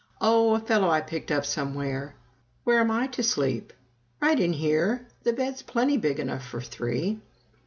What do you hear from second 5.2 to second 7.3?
the bed's plenty big enough for three!"